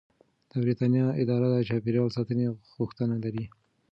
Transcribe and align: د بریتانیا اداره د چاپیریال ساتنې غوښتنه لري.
د 0.49 0.51
بریتانیا 0.63 1.05
اداره 1.21 1.47
د 1.51 1.55
چاپیریال 1.69 2.09
ساتنې 2.17 2.45
غوښتنه 2.75 3.15
لري. 3.23 3.45